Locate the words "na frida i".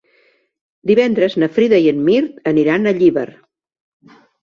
1.45-1.91